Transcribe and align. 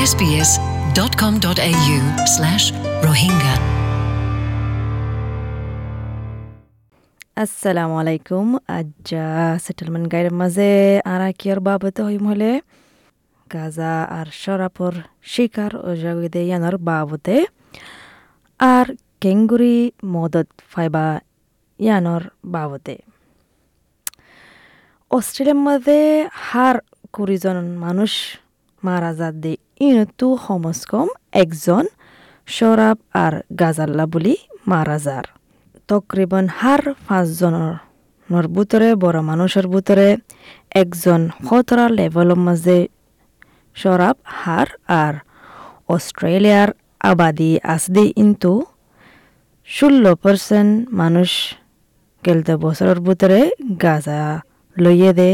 sbs.com.au 0.00 1.98
slash 2.34 2.64
rohingya. 3.04 3.54
আসসালামু 7.44 7.94
আলাইকুম 8.02 8.46
আজ 8.78 9.08
সেটেলমেন্ট 9.66 10.06
গাইডের 10.12 10.34
মাঝে 10.42 10.70
আর 11.12 11.22
কিয়র 11.32 11.60
বাবতে 11.60 12.00
হইম 12.06 12.24
হলে 12.30 12.50
গাজা 13.46 13.94
আর 14.18 14.28
সরাপর 14.42 14.92
শিকার 15.22 15.72
ও 15.88 15.90
ইয়ানোর 16.40 16.76
বাবতে 16.90 17.36
আর 18.60 18.86
কেঙ্গুরি 19.20 19.76
মদত 20.14 20.48
ফাইবা 20.72 21.06
ইয়ানোর 21.80 22.22
বাবতে 22.44 22.94
অস্ট্রেলিয়ার 25.10 25.60
মধ্যে 25.66 25.98
হার 26.46 26.76
কুড়িজন 27.12 27.58
মানুষ 27.78 28.12
মারা 28.82 29.10
যাত 29.14 29.34
ইনতু 29.80 30.28
সমস 30.36 30.80
কম 30.90 31.08
একজন 31.32 31.84
সরাব 32.48 32.98
আর 33.14 33.34
গাজাল্লা 33.60 34.04
বুলি 34.12 34.34
মারা 34.66 34.98
যার 34.98 35.26
তকরিবন 35.88 36.44
হার 36.58 36.82
পাঁচজনের 37.06 38.46
ভিতরে 38.48 38.88
বড় 38.94 39.18
মানুষের 39.20 39.66
ভিতরে 39.66 40.08
একজন 40.72 41.20
খতরা 41.46 41.86
লেভেলের 41.88 42.40
মাঝে 42.46 42.78
সরাব 43.76 44.16
হার 44.34 44.68
আর 44.98 45.14
অস্ট্রেলিয়ার 45.88 46.70
আবাদি 47.00 47.50
আসদি 47.64 48.04
ইন্তু 48.16 48.52
ষোলো 49.68 50.12
পার্সেন্ট 50.14 50.72
মানুষ 50.92 51.30
গেলতে 52.22 52.52
বছরের 52.56 52.98
ভিতরে 53.00 53.40
গাজা 53.82 54.22
লইয়ে 54.76 55.12
দে 55.12 55.30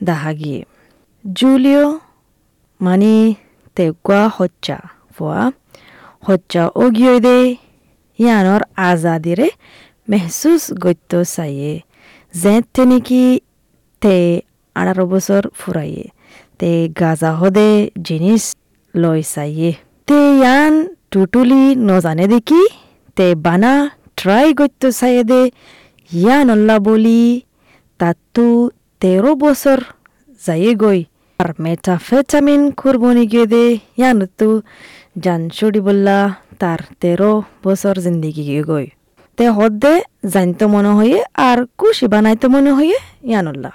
দেখা 0.00 0.32
গিয়ে 0.32 0.60
জুলিও 1.24 1.86
মানি 2.80 3.14
তেগুয়া 3.76 4.22
হচ্চা 4.36 4.76
ফুয়া 5.14 5.42
হচ্চা 6.22 6.62
অগিয়ে 6.76 7.16
দে 7.20 7.38
ইয়ানোর 8.18 8.62
আজাদিরে 8.82 9.48
মেহসুস 10.08 10.62
গত্য 10.84 11.12
চাইয়ে 11.34 11.72
যে 12.34 12.54
তেনেকি 12.74 13.24
তে 14.02 14.16
আঠারো 14.76 15.04
বছর 15.06 15.42
ফুরাইয়ে 15.54 16.04
তে 16.60 16.70
গাজা 17.00 17.32
হদে 17.32 17.68
জিনিস 18.02 18.42
লই 18.94 19.20
চাইয়ে 19.34 19.70
তে 20.08 20.18
ইয়ান 20.32 20.72
টুটুলি 21.10 21.62
নজানে 21.88 22.26
দেখি 22.26 22.62
তে 23.16 23.26
বানা 23.44 23.72
ট্রাই 24.16 24.48
গত্য 24.60 24.82
চাইয়ে 24.90 25.22
দে 25.30 25.40
ইয়ান 26.10 26.46
অল্লা 26.50 26.76
বলি 26.78 27.22
তাতো 28.00 28.46
তেরো 29.02 29.30
বছর 29.34 29.78
যাইয়ে 30.40 30.72
গই 30.74 31.00
আর 31.42 31.50
মেটাফেটামিন 31.64 32.62
কুরবনি 32.80 33.24
গিয়ে 33.32 33.46
দে 33.52 33.64
ইয়ানতো 33.98 34.48
জান 35.24 35.42
বললা 35.80 36.18
তার 36.60 36.80
তেরো 37.00 37.30
বছর 37.64 37.94
জিন্দিগি 38.04 38.42
গিয়ে 38.48 38.62
গই 38.70 38.86
তে 39.38 39.44
হদ্দে 39.50 39.94
জানতো 40.32 40.64
মনে 40.74 40.92
হয়ে 40.98 41.18
আর 41.48 41.58
কুশি 41.78 42.06
বানাইতো 42.12 42.46
মনে 42.54 42.70
হয়ে 42.78 42.96
ইয়ানুল্লাহ 43.30 43.72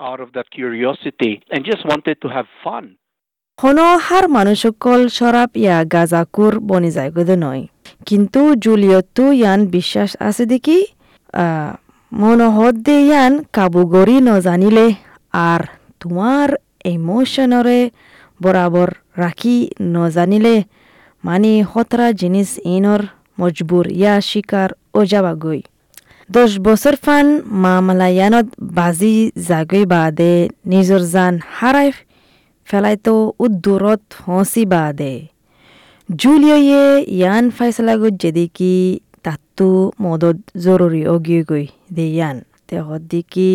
out 0.00 0.20
of 0.20 0.28
that 0.32 0.48
curiosity 0.50 1.32
and 1.50 1.60
just 1.64 1.82
wanted 1.84 2.16
to 2.22 2.28
have 2.28 2.48
fun. 2.64 2.84
হনো 3.58 3.86
হার 4.06 4.26
মানুষকল 4.28 5.00
সরাব 5.18 5.50
ইয়া 5.56 5.78
গাজাকুর 5.94 6.52
বনি 6.62 6.90
যায় 6.96 7.10
গদে 7.16 7.36
নয় 7.44 7.62
কিন্তু 8.06 8.40
জুলিয়তো 8.64 9.24
ইয়ান 9.32 9.60
বিশ্বাস 9.76 10.10
আছে 10.28 10.44
দেখি 10.52 10.78
মনোহদ 12.12 12.74
দে 12.86 12.96
ইয়ান 13.02 13.32
কাবু 13.56 13.80
গরি 13.94 14.16
নজানিলে 14.28 14.86
আর 15.44 15.60
তোমার 16.00 16.48
ইমোশনরে 16.84 17.80
বরাবর 18.40 18.88
রাখি 19.16 19.56
নজানিলে 19.94 20.56
মানে 21.24 21.52
হতরা 21.62 22.08
জিনিস 22.12 22.50
ইনর 22.66 23.02
মজবুর 23.40 23.86
ইয়া 23.92 24.14
শিকার 24.20 24.70
ও 24.94 25.00
যাবাগৈ 25.04 25.60
দশ 26.30 26.50
বছর 26.58 26.94
ফান 26.96 27.26
মামলায়ানত 27.62 28.46
বাজি 28.70 29.14
জাগৈ 29.48 29.84
বাদে 29.84 30.34
নিজর 30.66 31.02
জান 31.06 31.34
হারাই 31.50 31.88
ফেলাইতো 32.68 33.14
উদ্দূরত 33.38 34.02
হসি 34.22 34.64
বাদে 34.64 35.14
জুলিয়ে 36.08 36.82
ইয়ান 37.12 37.44
ফাইসলা 37.50 37.94
গৈ 37.94 38.12
যেদিকি 38.22 38.74
তাতো 39.24 39.68
মদত 40.02 40.38
জরুরি 40.64 41.02
অগিয়ে 41.06 41.42
গই 41.50 41.66
দে 41.92 42.04
ইয়ান 42.08 42.36
তে 42.68 42.76
হদ্দিকি 42.80 43.52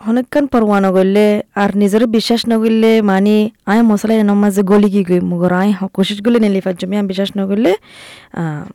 অনেকক্ষণ 0.00 0.44
পরোয়া 0.46 0.78
নগরলে 0.80 1.26
আর 1.54 1.70
নিজের 1.76 2.02
বিশ্বাস 2.08 2.40
নগরলে 2.48 2.92
মানে 3.02 3.36
আয় 3.66 3.82
মশলা 3.82 4.14
এনার 4.14 4.38
মাঝে 4.44 4.62
গলি 4.62 4.88
কি 4.94 5.02
গই 5.08 5.20
মগর 5.30 5.52
আয় 5.52 5.70
কোশিস 5.94 6.18
গুলি 6.24 6.38
নিলে 6.44 6.60
জমি 6.74 6.94
আমি 6.96 7.08
বিশ্বাস 7.08 7.30
নগরলে 7.38 7.72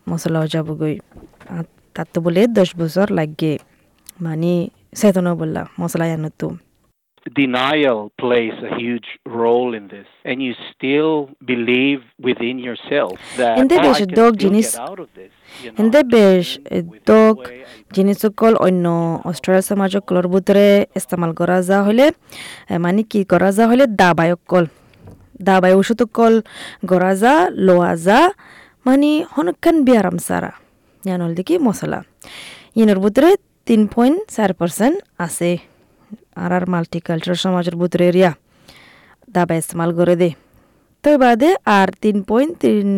মশলাও 0.10 0.46
যাব 0.48 0.68
গই 0.82 0.96
তার 1.96 2.08
তো 2.14 2.18
বলে 2.22 2.42
দশ 2.52 2.70
বছর 2.78 3.08
লাগে 3.12 3.54
মানে 4.20 4.52
চেতনা 4.96 5.32
বললা 5.34 5.62
মশলা 5.80 6.06
এনো 6.08 6.30
তো 6.40 6.48
Denial 7.26 8.12
plays 8.18 8.54
a 8.62 8.76
huge 8.76 9.06
role 9.28 9.76
in 9.76 9.88
this, 9.90 10.08
and 10.26 10.42
you 10.42 10.54
still 10.72 11.30
believe 11.46 12.02
within 12.20 12.58
yourself 12.58 13.14
that 13.38 13.58
"Oh, 13.58 13.62
of 15.00 15.10
this. 15.14 15.32
You 15.64 15.70
know, 15.70 15.78
হিন্দে 15.78 16.02
বেশ 16.10 16.48
way 16.56 16.82
I 17.48 17.94
জিনিসকল 17.96 18.54
অন্য 18.66 18.86
অস্ট্রেলিয়া 19.30 19.66
সমাজকলৰ 19.72 20.26
ভিতৰে 20.34 20.68
ইস্তেমাল 21.00 21.32
কৰা 21.40 21.58
যা 21.70 21.78
হ'লে 21.88 22.08
মানে 22.78 23.02
কি 23.12 23.20
কৰা 23.32 23.50
যা 23.58 23.66
হ'লে 23.72 23.86
দাবায়কল 24.02 24.66
দাবাই 25.42 25.74
ওষুধকল 25.80 26.34
গৰা 26.92 27.12
যা 27.22 27.34
লোৱা 27.68 27.92
যা 28.06 28.20
মানে 28.86 29.12
হনকান 29.34 29.76
বিয়ারাম 29.88 30.18
সারা 30.28 30.52
জানল 31.04 31.32
দেখি 31.40 31.56
মশলা 31.68 32.00
ইনের 32.82 33.00
ভিতরে 33.04 33.30
তিন 33.68 33.82
পয়েন্ট 33.94 34.20
চার 34.36 34.52
পার্সেন্ট 34.60 34.96
আছে 35.26 35.52
আর 36.36 36.52
আর 36.58 36.64
মাল্টিকালচার 36.74 37.38
সমাজের 37.46 37.76
ভিতরে 37.82 38.06
এরিয়া। 38.12 38.32
দাবা 39.36 39.54
ইস্তেমাল 39.62 39.90
করে 39.98 40.16
দে। 40.22 40.30
তো 41.04 41.10
বাদে 41.24 41.50
আর 41.78 41.88
তিন 42.04 42.18
পয়েন্ট 42.30 42.54
তিন 42.64 42.90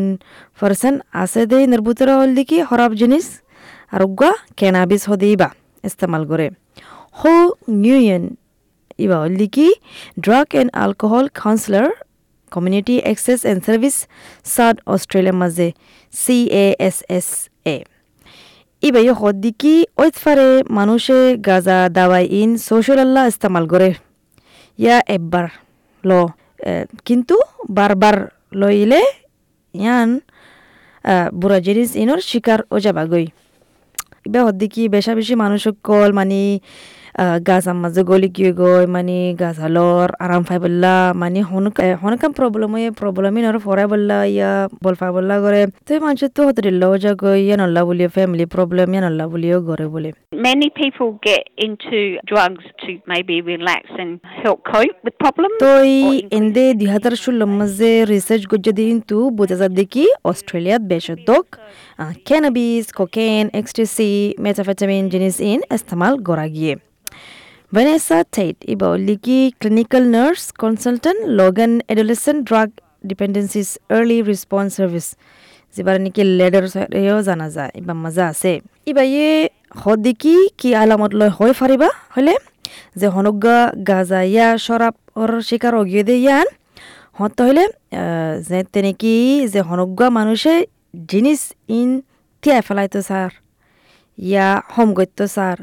পার্সেন্ট 0.59 0.97
আছে 1.21 1.41
দে 1.49 1.57
ইনের 1.65 1.81
হল 2.19 2.29
দেখি 2.39 2.57
খারাপ 2.69 2.91
জিনিস। 3.01 3.25
আর 3.93 4.01
উগা 4.07 4.31
কেনাবিস 4.59 5.03
হদে 5.09 5.27
ইবা, 5.33 5.49
ইস্তেমাল 5.87 6.23
করে 6.31 6.47
হো 7.19 7.33
নিউয়ন 7.83 8.23
ইবা 9.03 9.17
হল 9.21 9.33
দেখি 9.41 9.67
drug 10.23 10.47
and 10.55 10.69
alcohol 10.77 11.25
counsellor 11.41 11.87
community 12.53 12.95
access 13.11 13.39
and 13.45 13.59
service 13.67 13.95
south 14.55 14.75
অস্ট্রেলিয়ার 14.93 15.37
মাঝে, 15.41 15.67
C 16.13 16.37
A 16.63 16.67
S 16.87 16.97
S 17.17 17.27
A. 17.75 17.77
ইবাই 18.87 19.07
হদ্দিকি 19.21 19.75
ওইতফারে 20.01 20.49
মানুষে 20.77 21.19
গাজা 21.47 21.79
দাওয়াই 21.97 22.25
ইন 22.39 22.49
সোশ্যাল 22.69 22.99
আল্লাহ 23.05 23.23
ইস্তেমাল 23.31 23.65
করে। 23.67 23.89
ইয়া 24.79 24.97
একবার 25.15 25.45
ল 26.03 26.11
কিন্তু 27.05 27.35
বারবার 27.77 28.17
লইলে 28.61 29.01
ইয়ান 29.73 30.09
বুড়া 31.39 31.59
জিনিস 31.65 31.89
ইনর 32.03 32.19
শিকার 32.29 32.59
ও 32.73 32.75
যাবাগই 32.85 33.25
ইবা 34.27 34.41
হদ্দিকি 34.47 34.83
বেশা 34.95 35.13
বেশি 35.19 35.33
মানুষক 35.43 35.75
কল 35.87 36.09
মানে 36.19 36.41
গাছার 37.47 37.77
মাঝে 37.83 38.01
গলি 38.09 38.29
গিয়ে 38.35 38.51
গই 38.59 38.83
মানে 38.95 39.17
গাছ 39.41 39.57
হালর 39.63 40.07
আরাম 40.23 40.41
ফাই 40.47 40.59
বললা 40.63 40.93
মানে 41.21 41.39
হনকাম 42.01 42.31
প্রবলেম 42.39 42.69
হয়ে 42.75 42.89
প্রবলেম 43.01 43.33
ইনর 43.39 43.57
ফরাই 43.65 43.87
বললা 43.93 44.17
ইয়া 44.27 44.51
বল 44.83 44.95
ফাই 45.01 45.11
বললা 45.17 45.35
করে 45.43 45.61
তো 45.85 45.91
মানুষের 46.05 46.31
তো 46.35 46.41
হতে 46.47 46.61
দিল 46.67 46.83
যা 47.03 47.11
গই 47.23 47.39
ইয়া 47.45 47.55
নল্লা 47.61 47.81
বলিও 47.89 48.09
ফ্যামিলি 48.15 48.45
প্রবলেম 48.55 48.87
ইয়া 48.93 49.01
নল্লা 49.05 49.25
বলিও 49.33 49.57
গড়ে 49.69 49.87
বলে 49.93 50.09
Many 50.43 50.67
people 50.71 51.09
get 51.23 51.43
into 51.57 51.97
drugs 52.25 52.65
to 52.81 52.89
maybe 53.07 53.35
relax 53.43 53.83
and 53.97 54.11
help 54.41 54.59
cope 54.65 54.97
with 55.05 55.15
problems. 55.17 55.55
তো 55.63 55.69
এই 55.85 55.97
increase 55.97 56.35
এন্দে 56.37 56.63
দুই 56.79 56.89
হাজার 56.95 57.13
ষোলোর 57.23 57.49
মাঝে 57.59 57.91
রিসার্চ 58.13 58.43
করছে 58.51 58.71
কিন্তু 58.81 59.17
বোঝা 59.39 59.55
যায় 59.61 59.73
দেখি 59.79 60.05
অস্ট্রেলিয়াত 60.31 60.81
বেশক 60.93 61.45
ক্যানাবিস 62.27 62.85
কোকেন 62.99 63.43
এক্সটেসি 63.59 64.11
মেটাফেটামিন 64.45 65.03
জিনিস 65.13 65.35
ইন 65.49 65.59
ইস্তেমাল 65.75 66.13
করা 66.29 66.45
গিয়ে 66.55 66.73
Vanessa 67.73 68.23
Tate 68.25 68.61
iba 68.67 68.87
liki 68.99 69.51
clinical 69.59 70.03
nurse 70.05 70.51
consultant 70.53 71.27
Logan 71.29 71.81
Adolescent 71.89 72.45
Drug 72.45 72.69
Dependencies 73.03 73.69
Early 73.89 74.19
Response 74.23 74.71
Service. 74.79 75.09
যিবাৰ 75.75 75.97
নেকি 76.05 76.23
লেডাৰ 76.39 76.65
এও 77.01 77.17
জানা 77.27 77.47
যায় 77.55 77.71
ইবা 77.79 77.93
মজা 78.03 78.25
আছে 78.31 78.51
ইবা 78.91 79.03
ইয়ে 79.13 79.31
সদিকি 79.81 80.35
কি 80.59 80.69
আলামত 80.81 81.11
লৈ 81.19 81.29
হৈ 81.37 81.51
ফাৰিবা 81.59 81.89
হ'লে 82.15 82.35
যে 82.99 83.07
হনুগা 83.15 83.57
গাজা 83.89 84.19
ইয়া 84.33 84.47
শরাবর 84.65 85.29
শিকার 85.49 85.73
অগিয়ে 85.81 86.03
দে 86.09 86.15
ইয়ান 86.25 86.47
হত 87.19 87.39
আহ, 87.41 88.33
যে 88.47 88.59
তেনেকি 88.73 89.15
যে 89.53 89.61
হনুগা 89.69 90.07
মানুষে 90.19 90.53
জিনিস 91.11 91.41
ইন 91.79 91.89
তিয়াই 92.43 92.61
ফেলাইতো 92.67 92.99
স্যার 93.09 93.29
ইয়া 94.17 94.47
হোমগত্য 94.75 95.19
স্যার 95.35 95.57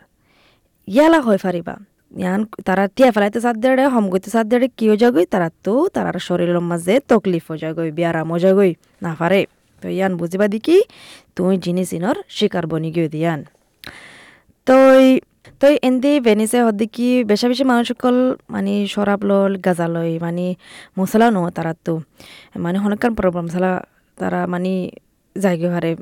ইয়ালা 0.89 1.19
হৈ 1.27 1.39
ফাৰিবা 1.45 1.75
ইয়ান, 2.13 2.41
তারা 2.67 2.85
টিয়া 2.97 3.11
ফেলাইতে 3.15 3.39
সাথ 3.45 3.57
দেড়ে 3.63 3.85
হম 3.95 4.05
গইতে 4.13 4.29
সাথ 4.35 4.47
দেড়ে 4.53 4.67
কিও 4.79 4.95
যাগই 5.03 5.25
তারা 5.33 5.49
তো 5.65 5.75
তারার 5.95 6.17
শরীরের 6.29 6.61
মাঝে 6.71 6.95
তকলিফ 7.11 7.45
হয়ে 7.51 7.61
যাগই 7.65 7.91
বিয়ারাম 7.99 8.29
হয়ে 8.33 8.43
যাগই 8.47 8.73
না 9.05 9.13
পারে। 9.21 9.41
তো 9.83 9.87
ইয়ান, 9.97 10.13
বুঝিবা 10.21 10.47
দেখি 10.55 10.77
তুই 11.37 11.55
জিনিস 11.65 11.89
ইনর 11.97 12.17
শিকার 12.37 12.65
বনি 12.71 12.89
গিয়ে 12.95 13.09
দিয়ান 13.15 13.41
তই 14.67 15.05
তই 15.61 15.75
এন্দি 15.89 16.13
ভেনিসে 16.27 16.59
হদ্দিকি 16.67 17.09
বেশা 17.31 17.47
বেশি 17.51 17.65
মানুষ 17.71 17.85
সকল 17.93 18.17
মানে 18.55 18.73
শরাব 18.95 19.21
লল, 19.29 19.53
গাজা 19.67 19.87
লয় 19.95 20.13
মানে 20.25 20.47
মশলা 20.99 21.27
ন 21.37 21.39
তারা 21.57 21.73
তো 21.87 21.95
মানে 22.65 22.77
হনকান 22.83 23.13
প্রবলেম 23.19 23.47
সালা 23.55 23.73
তারা 24.19 24.41
মানে 24.53 24.73
যাইগে 25.37 25.69
হারে 25.75 25.93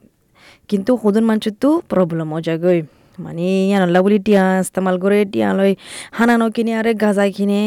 কিন্তু 0.70 0.90
সদন 1.02 1.24
মানুষের 1.30 1.54
তো 1.62 1.70
প্রবলেম 1.92 2.28
ও 2.36 2.38
যাগই 2.48 2.80
মানে 3.24 3.46
ইয়ানল্লা 3.70 4.00
বলি 4.06 4.18
টিয়া 4.26 4.44
ইস্তেমাল 4.64 4.96
করে 5.04 5.18
টিয়া 5.32 5.48
লই 5.58 5.72
হানানো 6.18 6.46
কিনে 6.54 6.72
আরে 6.80 6.92
গাজা 7.02 7.24
কিনে 7.36 7.62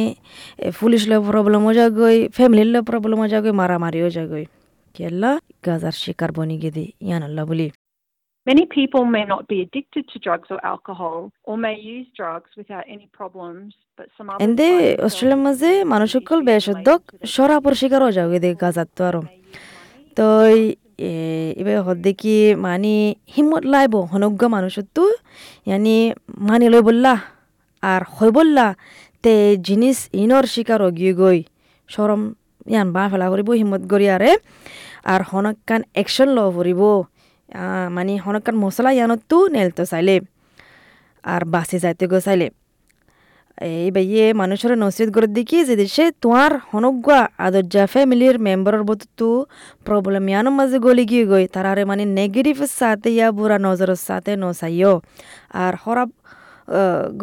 পুলিশ 0.80 1.02
লয় 1.10 1.22
প্রবলেম 1.30 1.62
ও 1.70 1.72
যাগই 1.80 2.18
ফ্যামিলির 2.38 2.70
লয় 2.74 2.86
প্রবলেম 2.90 3.20
ও 3.26 3.28
যাগই 3.34 3.54
মারামারিও 3.60 4.10
যাগই 4.18 4.46
কেল্লা 4.96 5.32
গাজার 5.66 5.96
শিকার 6.04 6.32
বনি 6.38 6.56
গেদি 6.64 6.86
ইয়ানল্লা 7.08 7.44
বলি 7.52 7.68
Many 8.48 8.66
people 8.78 9.04
may 9.18 9.26
not 9.34 9.44
be 9.52 9.58
addicted 9.66 10.04
to 10.12 10.16
drugs 10.26 10.48
or 10.54 10.60
alcohol 10.74 11.20
or 11.48 11.56
may 11.66 11.78
use 11.96 12.08
drugs 12.20 12.50
without 12.60 12.86
any 12.96 13.08
problems, 13.20 13.70
but 13.98 14.08
some 14.18 14.28
others 14.30 14.44
এন্দে 14.46 14.70
অস্ট্রেলিয়ার 15.08 15.42
মাঝে 15.48 15.72
মানুষ 15.94 16.10
সকল 16.18 16.40
বেশদ্দক 16.50 17.02
related 17.02 17.20
to 17.20 17.26
the 17.26 17.32
সরাপর 17.34 17.74
শিকার 17.80 18.02
হয়ে 18.06 18.18
যাবে 18.20 18.38
তো 18.98 19.02
আরও। 19.10 19.22
তো 20.18 20.28
এবার 21.62 21.78
হদ্দে 21.82 22.12
কি 22.14 22.36
মানে 22.56 22.94
হিম্মত 23.36 23.64
লাইব 23.66 23.94
হনজ্ঞ 24.12 24.42
মানুষের 24.48 24.86
তো 24.96 25.04
ইয়ানি 25.68 25.96
মানি 26.40 26.66
লই 26.70 26.82
বললা 26.82 27.14
আর 27.84 28.02
হয় 28.12 28.32
বললা 28.32 28.66
তে 29.24 29.34
জিনিস 29.58 29.98
ইনর 30.14 30.46
শিকার 30.46 30.82
গিয়ে 30.92 31.14
গই 31.14 31.40
সরম 31.90 32.22
ইয়ান 32.68 32.88
বা 32.92 33.04
ফেলা 33.12 33.28
করিব 33.30 33.50
হিম্মত 33.52 33.82
গড়ি 33.92 34.08
আরে 34.10 34.32
আর 35.04 35.22
হনকান 35.32 35.82
একশন 35.94 36.30
ল 36.30 36.40
আহ, 37.50 37.90
মানে 37.90 38.14
হনকান 38.18 38.56
মশলা 38.56 38.92
ইয়ানতো 38.92 39.38
নেলতো 39.48 39.84
চাইলে। 39.86 40.16
আর 41.24 41.42
বাসি 41.46 41.78
যাইতে 41.80 42.06
গো 42.08 42.20
চাইলে। 42.20 42.48
এই 43.70 43.90
বাইয়ে 43.96 44.26
মানুষের 44.42 44.72
নসিহত 44.84 45.10
করে 45.16 45.28
দেখি 45.38 45.58
যে 45.70 45.76
দেশে 45.84 46.04
তোমার 46.24 46.52
হনগুয়া 46.72 47.22
আদর্জা 47.46 47.84
ফ্যামিলির 47.94 48.36
মেম্বারের 48.48 48.84
বতু 48.90 49.30
প্রবলেম 49.88 50.24
ইয়ানোর 50.32 50.56
মাঝে 50.60 50.78
গলি 50.86 51.04
গিয়ে 51.12 51.26
গই। 51.32 51.46
তারারে 51.56 51.84
মানে 51.92 52.04
নেগেটিভের 52.20 52.72
সাথে 52.80 53.10
ইয়া 53.18 53.28
বুড়া 53.38 53.58
নজরের 53.68 54.02
সাথে 54.08 54.32
নসাইও। 54.44 54.94
আর 55.64 55.74
হরাব 55.84 56.10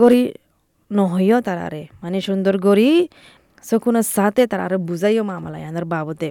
গড়ি 0.01 0.23
নহইও 0.91 1.39
তারারে 1.49 1.83
মানে 2.03 2.19
সুন্দর 2.27 2.55
গড়ি 2.67 2.91
চকুনের 3.69 4.07
সাথে 4.17 4.43
তারারে 4.51 4.77
বুঝাইও 4.89 5.23
মামলা 5.31 5.59
ইয়ানের 5.63 5.87
বাবদে। 5.93 6.29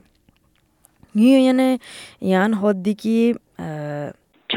ইয়ে 1.24 1.38
ইয়ানে 1.44 1.70
ইয়ান 2.30 2.52
হদ 2.60 2.76
দিকি 2.88 3.18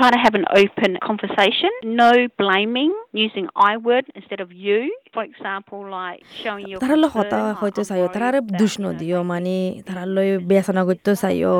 আহ, 0.00 0.06
Try 0.06 0.11
to 0.11 0.19
have 0.19 0.35
an 0.35 0.47
open 0.52 0.93
conversation. 1.08 1.73
No 1.85 2.11
blaming, 2.38 2.93
using 3.14 3.47
I 3.70 3.73
word 3.79 4.06
instead 4.14 4.41
of 4.41 4.50
you. 4.55 4.79
For 5.14 5.23
example, 5.23 5.81
like 5.91 6.20
showing 6.43 6.67
your 6.69 6.79
concern, 6.81 7.05
Hota 7.06 7.38
I'm 7.76 7.85
চাইও 7.85 8.08
তারারে 8.08 8.41
that, 8.41 8.58
দুষ্ণ 8.58 8.85
দিও 8.93 9.20
মানে 9.23 9.56
you 9.70 9.82
তারালৈ 9.87 10.29
বেচনা 10.50 10.82
করতে 10.85 11.12
চাইও 11.14 11.56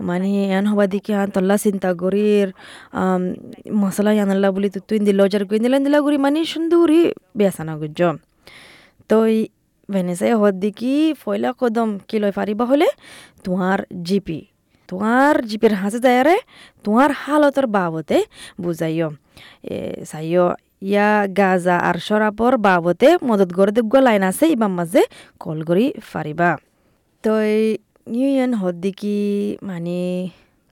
মানে 0.00 0.28
এন 0.58 0.64
হবা 0.66 0.84
দিকে 0.86 1.12
আন 1.14 1.28
তল্লা 1.30 1.56
চিন্তা 1.56 1.90
করির 2.02 2.48
মশলা 3.82 4.10
আনলা 4.24 4.48
বলি 4.56 4.68
তো 4.70 4.80
তুই 4.88 4.98
দিল 4.98 5.20
যার 5.32 5.44
কই 5.50 5.58
দিলা 5.64 5.78
দিলা 5.78 5.98
করি 6.06 6.16
মানে 6.26 6.38
সুন্দরী 6.52 7.00
বেচনা 7.38 7.74
করছ 7.80 8.00
তো 9.10 9.16
ভেনেসাই 9.88 10.32
হদ 10.40 10.54
দিকি 10.64 10.94
ফয়লা 11.22 11.50
কদম 11.60 11.88
কি 12.08 12.16
লই 12.22 12.32
পারিবা 12.38 12.64
হলে 12.70 12.88
তোমার 13.44 13.78
জিপি 14.02 14.38
তোমার 14.88 15.34
জিপের 15.48 15.74
হাসে 15.74 15.98
যায়ারে 15.98 16.36
তোমার 16.84 17.10
হালতর 17.22 17.66
বাবতে 17.68 18.18
বুঝাইও 18.60 19.08
এ 19.66 19.76
চাইও 20.10 20.46
ইয়া 20.82 21.10
গাজা 21.38 21.76
আর 21.78 21.96
সরাপর 21.98 22.52
বাবতে 22.58 23.08
মদত 23.22 23.50
করে 23.52 23.72
দেবগা 23.72 24.00
লাইন 24.00 24.22
আছে 24.30 24.44
ইবার 24.54 24.72
মাঝে 24.78 25.02
কল 25.40 25.58
করি 25.62 25.86
পারিবা 26.12 26.50
তো 27.24 27.32
ইউন 28.16 28.52
হদ্দিকি 28.54 29.18
মানে 29.62 29.98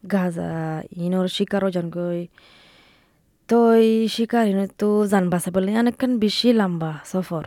গাজা 0.03 0.51
ইনর 0.97 1.27
শিকারও 1.29 1.69
জানগই 1.71 2.21
তো 3.49 3.59
এই 3.81 3.91
শিকার 4.09 4.47
তো 4.79 4.89
জানবা 5.05 5.39
বলে 5.51 5.71
অনেকখান 5.79 6.13
বেশি 6.19 6.49
লম্বা 6.53 6.93
সফর 7.05 7.45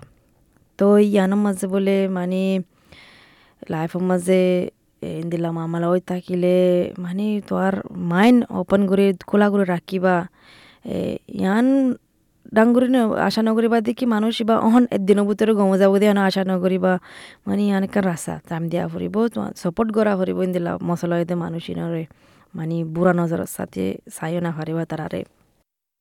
তো 0.79 0.87
ইয়ানোর 1.05 1.41
মাঝে 1.45 1.65
বলে 1.67 1.97
মানে 2.07 2.43
লাইফের 3.69 4.03
মাঝে 4.03 4.41
দিলাম 5.31 5.55
আমলা 5.57 5.87
ওই 5.93 6.01
থাকিলে 6.09 6.55
মানে 6.99 7.25
তোর 7.49 7.73
মাইন্ড 8.11 8.39
ওপেন 8.61 8.81
করে 8.89 9.05
খোলা 9.29 9.47
করে 9.51 9.63
রাখিবা 9.75 10.15
ইয়ান 11.39 11.67
ডাঙ্গুরি 12.53 12.87
আশা 13.27 13.41
নকরিবা 13.47 13.77
দেখি 13.87 14.05
মানুষ 14.15 14.35
বা 14.49 14.55
অহন 14.67 14.83
এদিনৰ 14.95 15.25
ভিতরে 15.29 15.53
গম 15.59 15.69
যাব 15.81 15.93
দিয়ে 16.01 16.13
আশা 16.29 16.43
নকরিবা 16.51 16.93
মানে 17.47 17.63
অনেক 17.79 17.93
রাস্তা 18.09 18.33
তাম 18.49 18.63
দিয়া 18.71 18.83
ফুরিব 18.91 19.15
সাপোর্ট 19.61 19.89
করা 19.97 20.11
ফুরিব 20.19 20.39
দিলা 20.55 20.71
মশলা 20.89 21.15
হইতে 21.19 21.35
মানুষ 21.45 21.63
ইনরে 21.71 22.03
মানে 22.53 22.75
বুড়া 22.93 23.13
নজরের 23.19 23.51
সাথে 23.57 23.83
চাইও 24.17 24.39
না 24.45 24.51
হারিবা 24.57 24.85
তারারে 24.91 25.21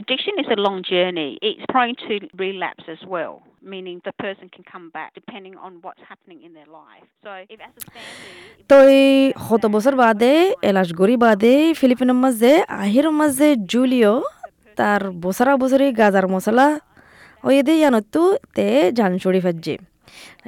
Addiction 0.00 0.34
is 0.38 0.48
a 0.48 0.58
long 0.58 0.78
journey. 0.84 1.30
It's 1.40 1.64
prone 1.68 1.94
to 2.06 2.14
relapse 2.36 2.86
as 2.88 3.02
well, 3.08 3.32
meaning 3.66 3.96
the 4.04 4.14
person 4.14 4.46
can 4.48 4.64
come 4.64 4.86
back 4.90 5.10
depending 5.14 5.54
on 5.56 5.72
what's 5.82 6.04
happening 6.10 6.40
in 6.46 6.50
their 6.54 6.70
life. 6.82 7.06
So, 7.24 7.30
if 7.54 7.58
as 7.60 7.74
a 7.78 7.82
family, 7.88 8.30
if 8.30 9.36
শত 9.46 9.62
বছর 9.66 9.94
বাদে 10.02 10.32
এলাশগড়ি 10.62 11.16
বাদে 11.24 11.54
ফিলিপিনের 11.80 12.18
মাঝে 12.24 12.52
আহির 12.82 13.08
মাঝে 13.20 13.48
জুলিও 13.72 14.14
তার 14.78 15.02
বছরা 15.24 15.52
বছরে 15.62 15.86
গাজার 16.00 16.26
মশলা 16.34 16.66
ওই 17.44 17.56
দে 17.66 17.74
ইয়ানতো 17.80 18.22
তে 18.56 18.66
জান 18.98 19.12
চড়ি 19.22 19.40
ফাজে 19.44 19.74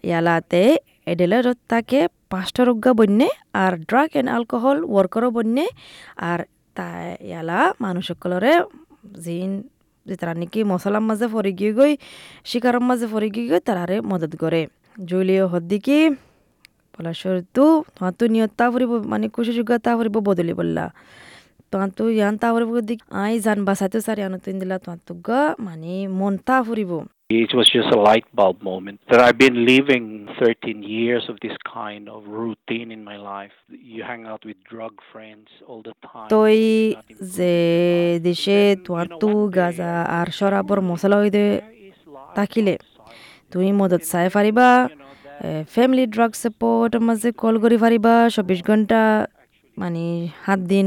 ইয়ালাতে 0.09 0.63
এডেলের 1.13 1.47
তাকে 1.71 2.01
পাঁচটা 2.31 2.63
রোগা 2.69 2.93
বন্যে 2.99 3.29
আর 3.63 3.73
ড্রাগ 3.89 4.11
এন্ড 4.19 4.29
অ্যালকোহল 4.33 4.79
ওয়ার্কারও 4.93 5.31
বন্যে 5.37 5.67
আর 6.31 6.41
তা 6.77 6.89
ইয়ালা 7.31 7.61
মানুষসকলরে 7.85 8.53
জিন 9.25 9.51
যে 10.09 10.15
নাকি 10.35 10.61
মশলার 10.65 11.05
মাঝে 11.05 11.27
ফরি 11.27 11.53
গিয়ে 11.53 11.73
গই 11.73 11.93
শিকারের 12.45 12.83
মাঝে 12.83 13.07
ফরি 13.07 13.29
গিয়ে 13.35 13.47
গই 13.51 13.61
তারারে 13.61 13.97
মদত 14.01 14.33
করে 14.37 14.63
জুলিও 15.01 15.45
হদ্দিকি 15.47 15.99
পলাশর 16.95 17.37
তু 17.55 17.65
হাতু 18.01 18.17
তো 18.19 18.25
নিয়ত 18.27 18.51
তা 18.59 18.65
ফুরিব 18.71 18.93
মানে 19.05 19.27
কুশি 19.29 19.53
যুগা 19.55 19.77
তা 19.79 19.91
ফুরিব 19.97 20.17
বদলি 20.21 20.53
বললা 20.53 20.85
তোমার 21.73 21.91
তো 21.99 22.05
ইয়ান 22.17 22.35
তা 22.43 22.49
ফুরিব 22.55 22.73
দিক 22.91 23.01
আই 23.23 23.35
জান 23.47 23.59
বাসাইতো 23.69 23.99
সারি 24.07 24.21
আনো 24.27 24.39
তুই 24.45 24.55
দিলা 24.61 24.77
তোমার 24.85 25.01
তো 25.09 25.13
গা 25.27 25.43
মানে 25.67 25.93
মন 26.19 26.35
তা 26.47 26.57
ফুরিব 26.67 26.93
It 27.31 27.53
was 27.53 27.69
just 27.69 27.91
a 27.91 28.01
light 28.01 28.29
bulb 28.35 28.57
moment 28.63 28.99
that 29.11 29.21
I've 29.21 29.37
been 29.37 29.59
living 29.67 30.05
13 30.39 30.83
years 30.95 31.25
of 31.29 31.37
this 31.41 31.57
kind 31.69 32.05
of 32.09 32.21
routine 32.27 32.89
in 32.91 33.05
my 33.05 33.19
life. 33.33 33.57
You 33.93 34.01
hang 34.03 34.23
out 34.25 34.43
with 34.47 34.59
drug 34.65 34.95
friends 35.13 35.49
all 35.69 35.81
the 35.83 35.95
time. 36.03 36.29
তই 36.35 36.61
যে. 37.37 37.55
দেশে 38.29 38.59
Then, 38.67 38.85
তোমার 38.87 39.07
you 39.07 39.13
know, 39.13 39.21
তো 39.23 39.31
one 39.33 39.45
day, 39.45 39.55
Gaza 39.57 39.93
R 40.19 40.29
সরাবর 40.39 40.79
masala 40.91 41.19
is 41.89 42.01
life 42.37 42.83
তুমি 43.53 43.69
মদত 43.81 44.03
চাই 44.13 44.27
that 44.31 44.69
family 45.75 46.05
drug 46.15 46.33
সাপোর্টের 46.43 47.03
মাঝে 47.09 47.29
কল 47.43 47.55
করি 47.65 47.77
পারিবা 47.85 48.15
চব্বিশ 48.35 48.61
ঘণ্টা 48.69 49.01
মানে 49.81 50.05
সাত 50.43 50.61
দিন 50.73 50.87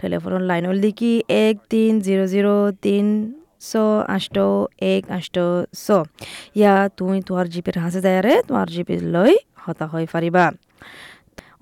টেলিফোনের 0.00 0.42
লাইনৰ 0.50 0.76
দেখি 0.86 1.12
এক 1.46 1.54
তিন 1.72 1.90
জিৰ' 2.06 2.26
জিৰ' 2.32 2.50
তিন 2.84 3.06
ছ 3.68 3.72
আষ্ট 4.16 4.36
এক 4.94 5.02
আষ্ট 5.16 5.36
ছ। 5.84 5.86
ইয়া, 6.58 6.74
তুমি 6.98 7.16
তোমার 7.28 7.46
জিপের 7.52 7.76
হাসে 7.84 8.00
যায়ারে 8.06 8.34
তোমার 8.48 8.68
জিপে 8.74 8.94
লৈ 9.14 9.32
হতা 9.64 9.84
হৈ 9.92 10.04
পাৰিবা। 10.14 10.44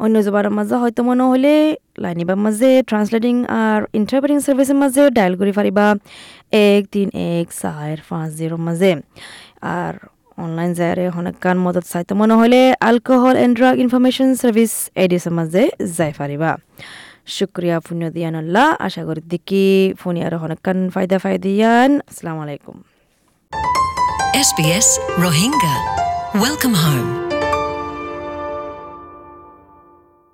অন্য 0.04 0.16
জবাৰ 0.26 0.46
মাজে 0.58 0.76
হয়তো 0.82 1.00
মনে 1.08 1.24
হ'লে 1.30 1.54
লাইনিবার 2.04 2.38
মাঝে 2.44 2.70
ট্রান্সলেটিং 2.90 3.34
আর 3.62 3.80
ইন্টারপ্রেটিং 4.00 4.38
সার্ভিসের 4.46 4.78
মাঝে 4.82 5.02
ডায়াল 5.16 5.34
করে 5.40 5.52
পারিবা 5.58 5.86
এক, 6.70 6.82
তিন, 6.94 7.08
এক 7.34 7.46
চার 7.60 7.96
পাঁচ 8.08 8.30
জিরোর 8.38 8.60
মাঝে 8.66 8.92
আর 9.78 9.94
অনলাইন 10.44 10.70
যায়ারে 10.78 11.04
হনেকান 11.16 11.56
মদত 11.64 11.84
চাইতে 11.92 12.12
মনে 12.20 12.34
হলে 12.40 12.60
alcohol 12.88 13.34
and 13.42 13.54
drug 13.58 13.74
information 13.84 14.28
service 14.42 14.72
এডি 15.02 15.18
মাঝে 15.38 15.62
যাই 15.96 16.12
পারিবা 16.18 16.50
শুক্রিয়া 17.36 17.76
পুণ্য 17.86 18.02
দিয়ান 18.16 18.34
আল্লাহ 18.42 18.66
আশা 18.86 19.02
করি 19.08 19.22
দিকে 19.32 19.64
ফোনি 20.00 20.20
আর 20.26 20.34
অনেকক্ষণ 20.46 20.78
ফায়দা 20.94 21.16
ফায়দিয়ান 21.24 21.90
আসসালামু 22.10 22.40
আলাইকুম 22.46 22.76
SBS 24.40 24.88
Rohingya. 25.18 25.74
Welcome 26.36 26.74
home. 26.74 27.29